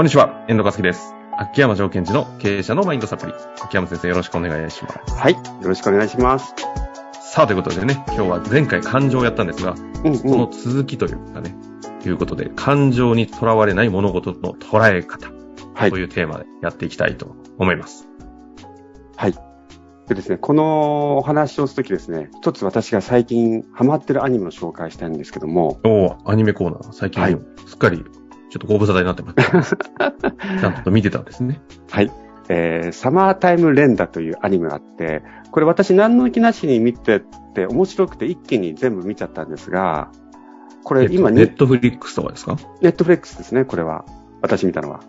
[0.00, 1.14] こんにちは、遠藤和樹です。
[1.36, 3.34] 秋山条件時の経営者のマインドサプリ。
[3.62, 5.14] 秋山先生よろしくお願いします。
[5.14, 5.34] はい。
[5.34, 6.54] よろしくお願いします。
[7.20, 11.54] さあ、ということでね、今日は前回感情をやったんですが、うんその続きというかね、
[12.02, 15.28] いうことで、感情にとらわれない物事の捉え方
[15.74, 15.98] はいと。
[15.98, 18.08] いうテーマでやっていきたいと思います。
[19.16, 19.34] はい。
[20.08, 28.02] でですね、このお話をするときですね、一つ私が最近ハマってるアニメを紹介したいんですけども、おーアニメコーナー、最近、はいすっかり、
[28.50, 29.76] ちょっとご無沙汰になってます。
[30.60, 31.60] ちゃんと見てたんですね。
[31.90, 32.10] はい。
[32.48, 37.22] えー、サマータイム連打というアニメがあって、これ私何の気なしに見てっ
[37.54, 40.10] て面白くて一気に全部見ちゃったんですが、
[40.82, 42.56] これ今ネネットフリックスとかですか？
[42.80, 44.04] ネットフレックスですね、これは。
[44.42, 45.00] 私見たのは。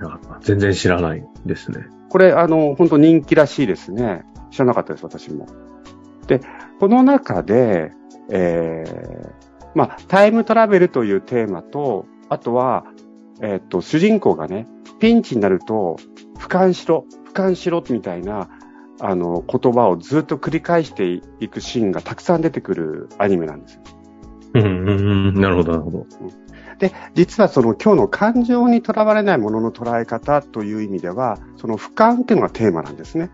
[0.00, 1.86] あ全然知らないですね。
[2.10, 4.24] これ、あの、本当人気らしいですね。
[4.50, 5.46] 知らなかったです、私も。
[6.28, 6.40] で、
[6.78, 7.90] この中で、
[8.30, 12.84] えー、まあ、タイムトラベルというテーマと、あとは、
[13.40, 14.66] えーっと、主人公がね、
[14.98, 15.96] ピンチになると、
[16.38, 18.48] 俯瞰しろ、俯瞰しろ、みたいな、
[19.00, 23.82] あの、言葉をずっと繰り返していくシーンがたくさん出てくるアニメなんですよ。
[24.54, 26.06] うん、うん、うん、なるほど、なるほど。
[26.78, 33.30] で、実はその今日の感情にとらわれないものの捉え方という意味では、その俯瞰っていうのがテーマなんですね。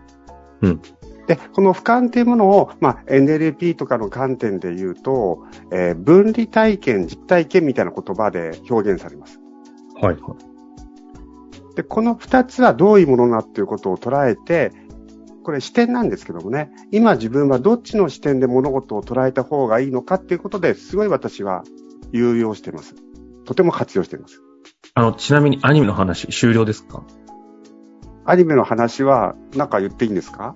[0.61, 0.81] うん。
[1.27, 9.39] で、この俯瞰っていうものを、まあ、NLP とかの観点で言うと、えー分離体験、実体験みたいな言葉で表現されます。
[10.01, 10.35] はい、は
[11.73, 11.75] い。
[11.75, 14.71] で、この二つはどういうものなっていうことを捉えて、
[15.43, 21.63] これ視点なんですけどもね、今自分はどっちの視点で物事を捉えた方がいいのかっていうことですごい私は
[22.11, 22.95] 有用しています。
[23.45, 24.41] とても活用しています。
[24.95, 27.03] あの、ちなみにアニメの話終了ですか？
[28.25, 30.55] アニメの話は、なんか言っていいんですか？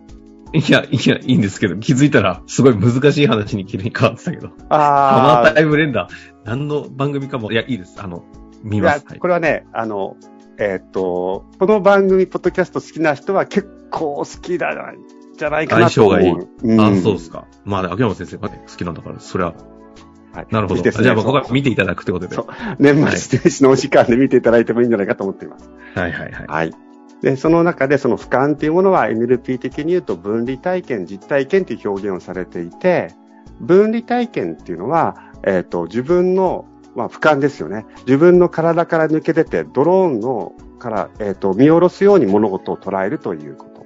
[0.53, 4.47] いや、いや、いいんですけど、気づいたら、すごい難しい話に急に変わってたけど。
[4.47, 6.13] サマあータイムレンダー、
[6.45, 7.95] 何の番組かも、いや、いいです。
[7.99, 8.23] あの、
[8.63, 9.05] 見いやます。
[9.07, 10.15] はいこれはね、あの、
[10.57, 14.93] えーっと、この番組、ポッドキャスト好きな人は結構好きだな、
[15.37, 16.13] じゃないかなと思う。
[16.15, 17.45] 相性がいいうん、あ、そうですか。
[17.63, 19.53] まあ、秋山先生がね、好きなんだから、それは、
[20.33, 20.81] はいなるほど。
[20.81, 22.35] ねじゃあ、僕は見ていただくってことで。
[22.77, 25.69] 年末年始のお時間で見ていただいてもいいんじゃないかと思っています。
[25.95, 26.31] いはいはい。
[26.47, 26.88] はい。
[27.21, 33.13] で、その中でその俯瞰っていうものは NLP 的に言うと分離体験、実体験っていう表現をされていて、
[33.59, 36.65] 分離体験っていうのは、えっ、と、自分の、
[36.95, 37.85] まあ、俯瞰ですよね。
[38.05, 43.85] 自分の体から抜け出て、ドローンのから、えっ、と、見下ろすように物事を捉えるということ。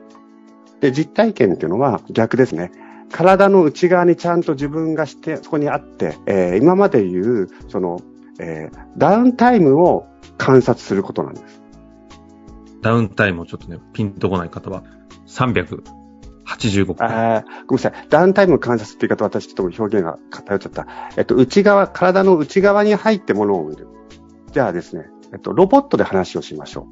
[0.79, 2.71] で、実体験っていうのは逆ですね。
[3.11, 7.99] 体の内側にちゃんと自分がして、そこにあって、えー今まで言う、その、
[8.39, 10.07] えダウンタイムを
[10.37, 11.62] 観察することなんです。
[12.83, 14.83] ダウンタイムをちょっとね、ピンとこない方は、
[15.25, 17.09] 385回。
[17.09, 18.07] あごめんなさい。
[18.09, 20.85] ダウンタイム観察って言い方、私ちょっと表現が偏っちゃった。
[21.17, 23.87] えっと、内側、体の内側に入ってものを見る。
[24.51, 26.87] じゃあですね、えっと、ロボットで話をしましょ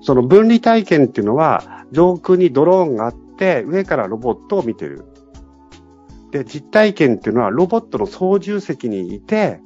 [0.00, 0.04] う。
[0.04, 5.04] その分離体験っていうのは、上空にドローンがあって、上からロボットを見てる。
[6.30, 9.60] で、実体験っていうのは、ロボットの操縦席にいて、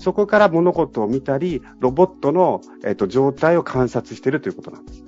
[0.00, 5.04] そこから物事を見たり、ロボットの、えっと、状態を観察してるということなんです。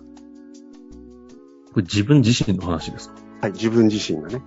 [1.72, 3.14] これ自分自身の話ですか？
[3.40, 4.42] はい、自分自身がね。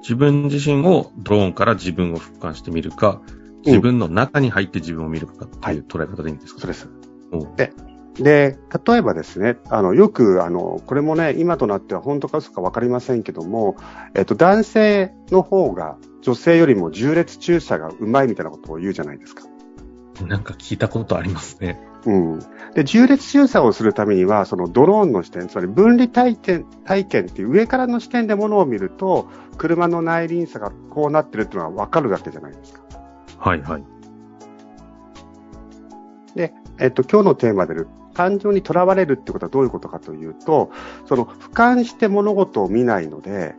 [0.00, 3.22] 自分自身をドローンから自分を俯瞰してみるか、
[3.64, 6.88] 自分の中に入って自分を見るかっていう捉え方でいいんですか、そうです。
[7.56, 7.72] で、
[8.14, 13.76] で、例えばですね、あの、よく、あの、これもね、今となっては本当か嘘かわかりませんけども、
[14.16, 19.44] えっと、男性の方が女性よりも重列駐車がうまいみたいなことを言うじゃないですか。
[20.26, 21.80] なんか聞いたことありますね。
[22.06, 22.38] うん。
[22.74, 32.82] で、重列駐車をするためには、そのドローンの視点、つまり分離体験、体験っていう上からの視点でものを見ると、車の内輪差がこうなってるっていうのはわかるわけじゃないですか。
[33.38, 33.84] はいはい。
[36.34, 40.70] で、えっと、今日のテーマである、感情にとらわれるってことはどういうことかというと、
[41.06, 43.54] その、俯瞰して物事を見ないので、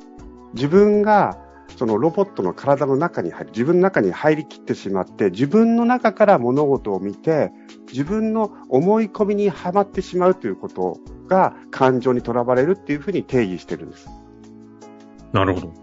[0.54, 1.38] 自分が、
[1.78, 7.52] そのロボットの体の中に入る、自分の中に入りきってしまって、自分の中から物事を見て、
[7.92, 10.98] 自分の思い込みにはまってしまうということ
[11.28, 14.10] が、感情にとらわれるっていうふうに定義してるんです。
[15.32, 15.74] なるほど。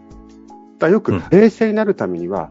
[0.81, 2.51] らよくうん冷静になるためには、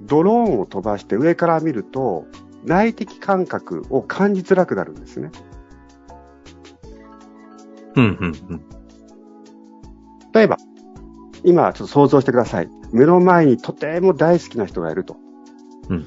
[0.00, 2.26] ドローンを飛ばして上から見ると、
[2.64, 5.30] 内的感覚を感じづらくなるんですね。
[7.96, 8.64] うん、うん、うん。
[10.32, 10.58] 例えば、
[11.46, 12.68] 今ちょっと想像してください。
[12.92, 15.16] 目の前にとても大好きな人がいると。
[15.88, 16.06] うん。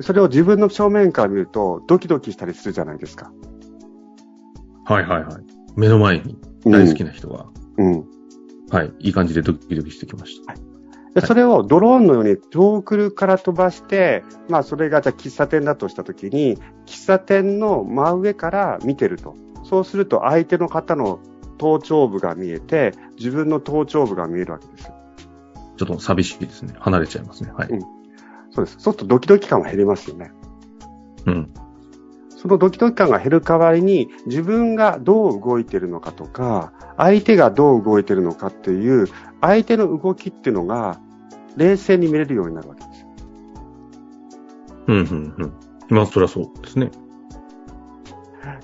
[0.00, 3.32] それを自分の正面から見るとドキドキしたりするじゃないですか。
[4.84, 5.34] はいはいはい。
[5.76, 8.04] 目の前に大好きな人が、うん。
[8.70, 10.54] はい、いい感じでドキドキしてきました。
[11.14, 19.36] でそれをドローンのように遠くから飛ばして、まあそれがじゃあ喫茶店だとしたときに、喫茶店の真上から見てると。
[19.62, 21.20] そうすると相手の方の
[21.58, 24.90] 頭頂部が見えて、自分の頭頂部が見えるわけです。
[25.76, 26.74] ちょっと寂しいですね。
[26.78, 27.52] 離れちゃいますね。
[27.52, 27.68] はい。
[27.68, 27.80] うん。
[28.50, 28.78] そうです。
[28.78, 30.32] そうするとドキドキ感は減りますよね。
[31.26, 31.50] うん。
[32.30, 39.06] そのドキドキ感が減る代わりに、自分がどう動いてるのかとか、相手がどう動いてるのかっていう、
[39.40, 41.00] 相手の動きっていうのが、
[41.56, 43.08] 冷静に見れるようになるわけですよ。
[44.86, 45.52] うん、うん、うん。
[45.88, 46.90] まあ、そりゃそうですね。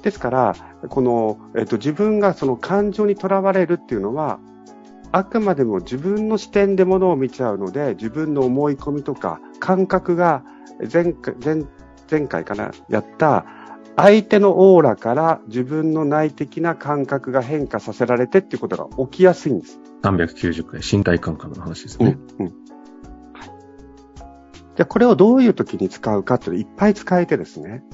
[0.02, 0.54] ですから、
[0.88, 4.38] この、えっと、自分がその感情にとらわれるっていうのは、
[5.12, 10.42] あくまでも自分の視点でものを見ちゃうので、自分の思い込みとか感覚が
[10.92, 11.64] 前回、前
[12.10, 13.46] 前回かな、やった
[13.96, 19.78] 相手のオーラから自分の内的な感覚が変化させられてっていうことが起きやすいんです。
[20.02, 22.18] 390回、身体感覚の話ですね。
[22.38, 22.46] うん。
[22.46, 22.52] うん。
[23.32, 23.46] はい。
[23.46, 27.84] じゃあ、これをどういう時に使うかっていうのをいっぱい使えてですね。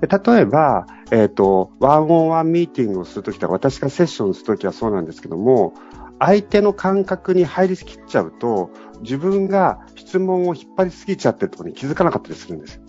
[0.00, 5.74] で例えば、えっ、ー、と、ワンオンワンミーティングをするときとか、私がセッションするときはそうなんですけども、
[6.18, 8.70] 相手の感覚に入りきっちゃうと、
[9.00, 12.82] 自分が質問を引っ張りすぎちゃってるところに気づかなかったりするんですよ。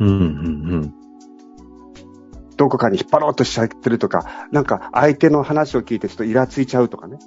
[0.00, 0.20] うんうんう
[0.86, 0.94] ん。
[2.56, 7.18] どこかに引っ張ろうとしちゃってるとか、なんか相手の話を聞いてちょっとイラついちゃうとかね。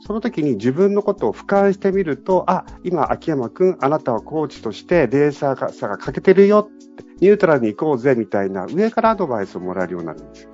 [0.00, 10.50] その時に自分のことを俯瞰してみると、あ、今、秋山くん、あなたはコーチとしてレーサーさが欠けてるよって、ニュートラルに行こうぜ、みたいな上からアドバイスをもらえるようになるんですよ。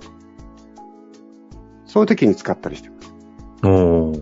[1.87, 3.15] そういう時に使ったりしてます。
[3.67, 4.13] お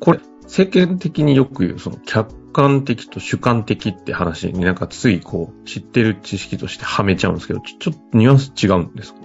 [0.00, 9.20] これ、世間的によく言う、その客観的と主観的って話になんかついこう知ってる知識としてはめちゃうんですけど、ちょっとニュアンス違うんですか？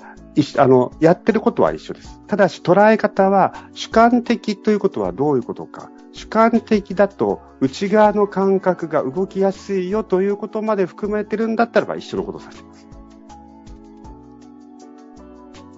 [0.63, 2.21] あの、やってることは一緒です。
[2.27, 5.89] ただし捉え方は主観的ということはどういうことか。
[6.17, 12.87] 主観的だと内側の感覚が動きやすいよということまで含めてるんだったらば一緒のことをさせます。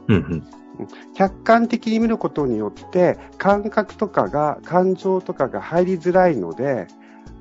[0.07, 0.43] うんうん。
[1.13, 6.87] 客観的に見ることによって感覚とかが感情とかが入りづらいので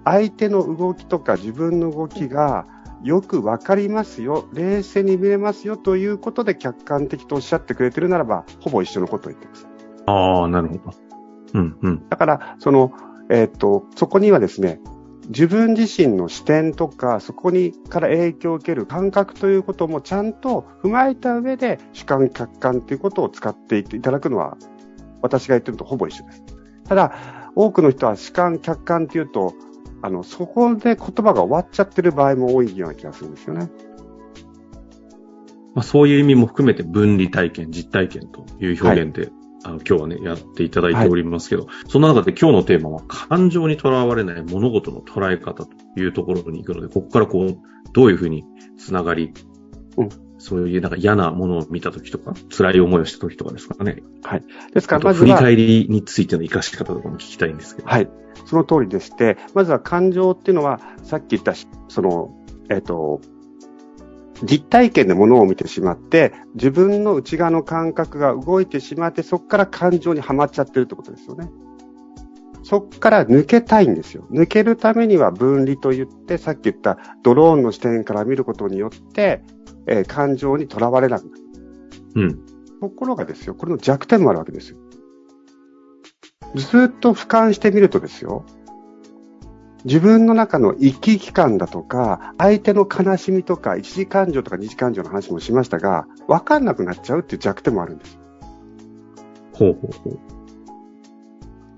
[0.05, 2.67] 相手の動きとか自分の動きが
[3.05, 9.69] よくわかりますよ、冷静に見れますよということで客観的とおっしゃってくれてるならば、ほぼ一緒のことを言ってます。
[10.07, 11.08] ああ、なるほど。
[11.55, 12.09] うんうん。
[12.09, 12.93] だから、その、
[13.31, 14.81] えっ、と、そこにはですね、
[15.29, 24.57] 自分自身の視点とか、そこにから影響を受ける感覚ということもちゃんと踏まえた上で主観客観ということを使っていただくのは、
[25.21, 26.43] 私が言ってるのとほぼ一緒です。
[26.89, 27.13] ただ、
[27.55, 29.55] 多くの人は主観客観というと、
[30.01, 33.71] あの、そこで言葉が終わっちゃってる場合も多いような気がするんですよね。
[35.75, 39.33] まあ、そういう意味も含めて分離体験、実体験という表現で、はい、
[39.65, 47.59] あの今日はね、やっていただいておりますけど、はい、その中で今日のテーマは感情にとらわれない物事の捉え方というところに行くので、ここからこう、
[47.93, 48.45] どういうふうに
[48.77, 49.33] つながり、
[49.97, 50.09] うん、
[50.39, 54.03] そういうなんか嫌なものを見たときとか、辛い思いをしたときとかですかね。
[54.23, 54.45] はい。
[54.73, 55.27] ですから、まずは。
[55.27, 57.89] 振り返りについての活かし方とかも聞きたいんですけど。
[57.89, 58.09] はい。
[58.47, 61.55] その通りでして、まずは感情っていうのは、さっき言った、
[61.89, 62.31] その、
[62.71, 63.21] えっ、ー、と、
[64.43, 71.51] 実体験で物を見てしまって、自分の内側の感覚が動いてしまって、そこから感情にはまっちゃってるってことですよね。
[72.63, 74.27] そこから抜けたいんですよ。
[74.31, 79.43] 抜けるためには分離と言って、さっき言ったドローンの視点から見ることによって、
[79.87, 81.43] えー、感情にとらわれなくなる。
[82.17, 82.47] うん。
[82.81, 84.79] ところがですよ、これの弱点もあるわけですよ。
[86.55, 88.45] ずっと俯瞰してみるとですよ、
[89.85, 98.19] 自分の中の生き生き感だとか、相手の悲しみとか、一時感情とか二次感情の話もしましたが、わかんなくなっちゃうっていう弱点もあるんです。
[99.53, 100.19] ほうほうほう。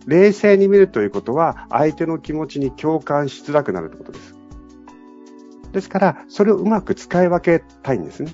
[0.06, 4.34] 冷静に見るということは、相手の気持ちに共感しづらくなるってことです。
[5.72, 8.32] ですから、それをうまく使い分けたいんですね。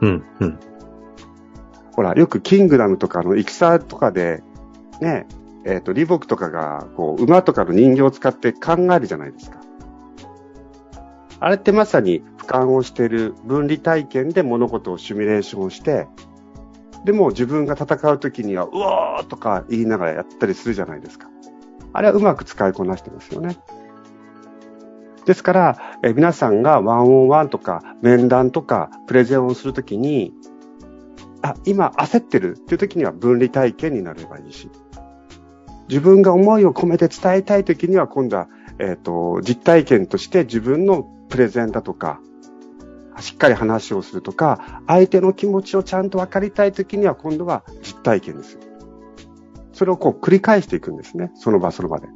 [0.00, 0.58] うん、うん。
[1.92, 4.42] ほら、よくキングダムとかの戦とかで、
[5.00, 5.26] ね、
[5.64, 9.60] えっ、ー、と、李牧とかが、こう、馬とかの人形を使って考えるじゃないですか。
[11.40, 16.06] あれってまさに俯瞰をしている分離体験で物事をシミュレーションして、
[17.04, 21.28] でも自分が戦う時には、うおーとか言いながらやったりするじゃないですか。
[21.92, 23.58] あれはうまく使いこなしてますよね。
[25.26, 30.32] ですから、え皆さんがワンオンワンとか面談とかプレゼンをするときに、
[31.42, 34.70] あ、今焦ってるっていう時には分離体験になればいいし、
[35.88, 38.48] 自分が思いを込めて伝えたい時には今度は、
[38.78, 42.20] えっ、ー、と、実体験として自分のプレゼンだとか、
[43.20, 48.58] しっかり話をするとか、相手の気持ちをちゃんと分かりたい時には今度は実体験です。
[49.72, 51.30] それをこう繰り返していくんですね。
[51.34, 52.08] その場その場で。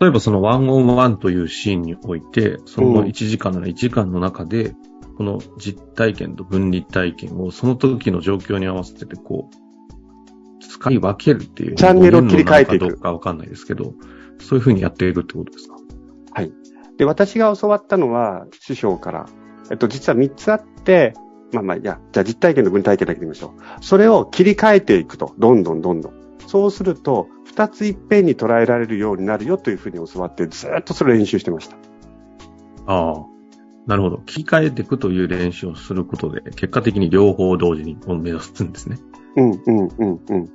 [0.00, 4.74] 例えばそのワンオンワンというシーンにおいて、その1時間なら1時間の中で、
[5.16, 9.65] この実体験と分離体験をその時の状況に合わせてこう、
[10.86, 11.74] 使い分けるっていう。
[11.74, 12.88] チャンネルを切り替えていく。
[12.88, 13.94] どうかわかんないですけど、
[14.38, 15.76] そういうふうにやっているってことですか？
[16.32, 16.52] はい。
[16.96, 19.26] で、私が教わったのは、師匠から、
[19.70, 21.14] えっと、実は3つあって、
[21.52, 23.84] まあまあ、いや、じゃあ実体験と分体験だけで見ましょう。
[23.84, 26.12] それを切り替えていくと、どんどんどんどん。
[26.46, 31.76] そうすると、二ついっぺんに捉えられるようになるよというふうに教わって、ずっとそれを練習してました。
[32.86, 33.24] ああ。
[33.86, 34.18] なるほど。
[34.26, 38.98] 切り替えていくという練習をすることで、結果的に両方同時に目指すんですね。
[39.36, 40.48] うん、うん、うん、うん。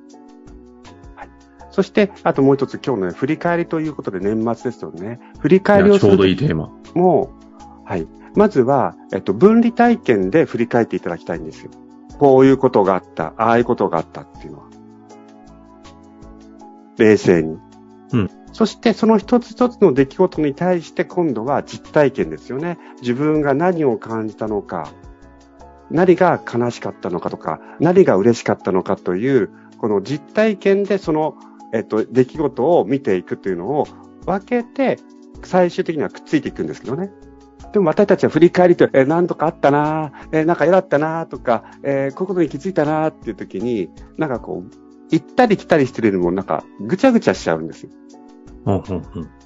[1.71, 1.75] はい。
[1.75, 5.19] そして、あともう一つ今日の、ね、振り返りということで年末ですよね。
[5.39, 6.11] 振り返りをする。
[6.11, 6.69] ちょうどいいテーマ。
[6.93, 7.31] も
[7.85, 8.07] う、はい。
[8.35, 11.71] まずは、えっと、分離体験で振り返っていただきたいんですよ。
[12.19, 14.65] こういうことがあった、ああいうことがあったっていうのは。
[16.97, 17.57] 冷静に。
[18.13, 18.29] うん。
[18.53, 22.77] そしてその一つ一つの出来事に対して今度は実体験ですよね。
[23.01, 24.91] 自分が何を感じたのか、
[25.89, 31.35] 何が悲しかったのかとか、何が嬉しかったのかという、この実体験でその、
[31.73, 33.87] えっと、出来事を見ていくというのを
[34.25, 34.97] 分けて、
[35.43, 37.11] 最終的にはくっついていくんですけどね。
[37.73, 44.71] でも私たちは振り返りと、え何とかあったなえなんか嫌だったなとか、えー、こういうことに気づいたなっていう時に、なんかこう、
[45.09, 47.89] 行ったり来たりしてるよりもなんかぐちゃぐちゃしちゃうんですよ。
[48.65, 48.81] うんうん
[49.15, 49.40] うん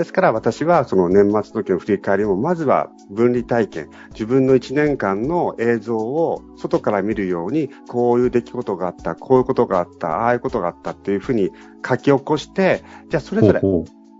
[0.00, 11.50] ですから私はその年末時の振り返りもまずは分離体験、自分の1年間の映像を外から見るように、こういう出来事があった、こういうことがあった、ああいうことがあったっていうふうに
[11.86, 13.60] 書き起こして、じゃあそれぞれ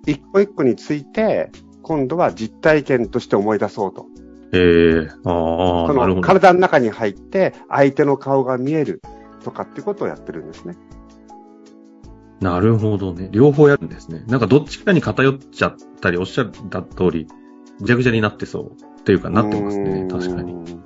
[0.06, 4.04] 一個一個について、今度は実体験として思い出そうと。
[4.52, 9.00] ええー、ああ、その体の中に入って相手の顔が見える。
[9.42, 10.76] とかってことをやってるんですね。
[12.40, 13.28] なるほどね。
[13.30, 14.24] 両方やるんですね。
[14.26, 17.28] なんかどっちかに偏っちゃったり、おっしゃった通り、
[17.80, 18.70] ぐちゃぐちゃになってそう
[19.00, 20.08] っていうかなってますね。
[20.10, 20.80] 確かに。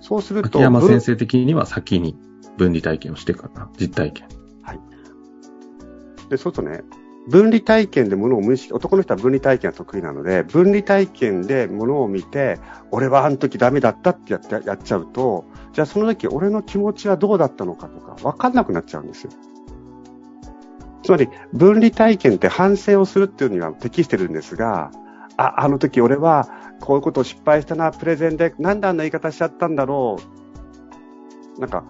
[0.00, 0.48] そうすると。
[0.48, 2.16] 秋山先生的には先に
[2.58, 4.28] 分離体験をしてから、実体験。
[4.62, 4.80] はい。
[6.28, 6.82] で、そうするとね、
[7.28, 12.58] 分離体験で物を無意識、男の人は分離体験が得意なので、分離体験で物を見て、
[12.90, 19.30] 俺はあの時ダメだったってやってやっちゃうと、じゃあその時俺の気持ちはどうだったのかとか分かんなくなっちゃうんですよ。
[21.04, 24.90] つまり、分離体験って反省をするっていうには適してるんですが、
[25.36, 26.48] あ、あの時俺は
[26.80, 30.16] こういうことを失敗したな、プレゼンで、なんであんな言い方しちゃったんだろ
[31.56, 31.60] う。
[31.60, 31.84] なんか、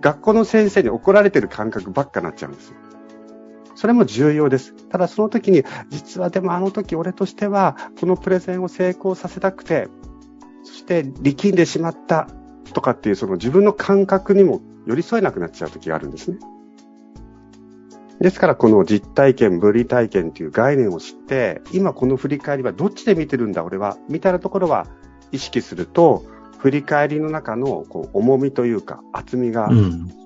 [0.00, 2.76] 学校の先生に怒られてる感覚ばっかなっちゃうんですよ。
[3.74, 4.74] それも重要です。
[4.90, 9.88] ただその時に、実はでもあの時俺としては、このプレゼンを成功させたくて、
[10.62, 12.28] そして力んでしまった
[12.74, 16.38] とかっていうその自分の感覚にも寄り添えなくなっちゃう時があるんですね。
[18.20, 24.86] ですからこの実体験、分離体験という概念を知って、今この振り返りはどっちで見てるんだ俺は、みたいなところは
[25.32, 26.24] 意識すると、
[26.58, 29.68] 振り返りの中のこう重みというか厚みが、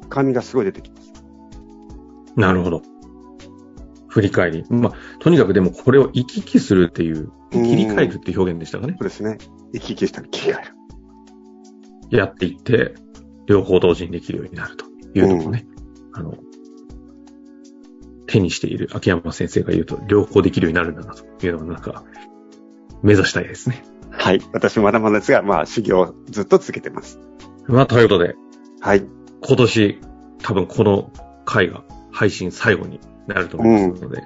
[0.02, 1.12] 深みがすごい出てきます。
[2.36, 2.82] なるほど。
[4.08, 4.64] 振り返り。
[4.68, 8.96] まあ、とにかくでもこれを行き来するっていう、切り替えるって表現でしたかね。
[8.98, 9.38] そうですね。
[9.72, 10.64] 行き来したり切り替え
[12.10, 12.18] る。
[12.18, 12.94] やっていって、
[13.46, 15.66] 両方同時にできるようになるというのもね、
[16.14, 16.34] うん、あの、
[18.36, 22.04] 手にしている秋山先生が言うと、両方できるようになるんだなというのはなんか、
[23.02, 23.84] 目指したいですね。
[24.10, 24.40] はい。
[24.52, 27.18] 私まだまだですが、まあ、修行ずっと続けてます。
[27.66, 28.34] まあ、ということで。
[28.80, 29.04] はい。
[29.42, 30.00] 今年、
[30.42, 31.12] 多分この
[31.44, 34.22] 回が配信最後になると思いますので、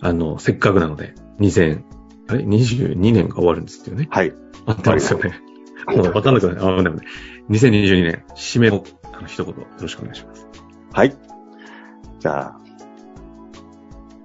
[0.00, 1.82] うん、あの、せっかくなので、2000、
[2.28, 4.08] あれ ?22 年が終わるんですよね？
[4.10, 4.32] はい。
[4.66, 5.40] あったんですよね。
[5.86, 6.64] もうわかんなくなる。
[6.64, 7.06] あ、でもね。
[7.50, 10.46] 2022年、締めの、あの、一言、よろしくお願いします。
[10.92, 11.16] はい。
[12.18, 12.59] じゃあ、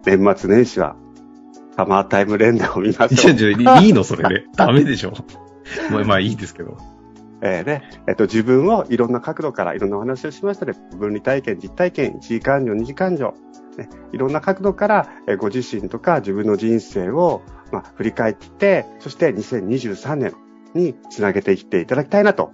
[0.05, 0.95] 年末年始は、
[1.75, 3.83] サマータイム連打を見ましょう。
[3.83, 4.45] いいのそれで。
[4.55, 5.13] ダメでしょ。
[5.91, 6.77] まあ、まあいいですけど。
[7.41, 10.73] えー、ね、えっと、自分をいろんな角度からいろんなお話をしましたね。
[10.97, 13.33] 分離体験、実体験、1時間以上、2時間以上、
[13.77, 20.33] ね、いろんな角度から、えー、ご自身とか自分の人生を、まあ、振り返って、そして2023年、
[20.75, 22.51] につなげていっていただきたいなと、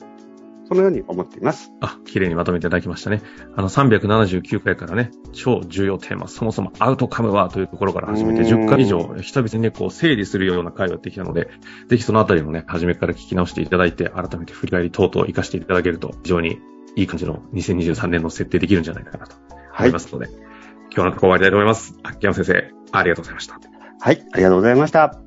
[0.71, 1.69] そのように思っています。
[1.81, 3.21] あ、綺麗にまとめていただきましたね。
[3.57, 11.49] あの、379回からね、超重要テーマ、そもそもアウトカムはというところから始めて、10回以上、久々にね、こう、整理するような回をやってきたので、
[11.89, 16.61] ぜひそのあたりもね、初めから聞き直していただいて、改めて振り返り等々活かしていただけると、非常に
[16.95, 19.35] いい感じの2023年の設定できるんじゃないかなと
[19.77, 20.35] 思いますので、はい、
[20.95, 21.99] 今日のところ終わりたいと思います。
[22.03, 23.59] 秋山先生、ありがとうございました。
[23.99, 25.19] はい、ありがとうございました。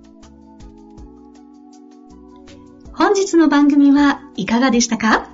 [2.97, 5.34] 本日の番組はいかがでしたか？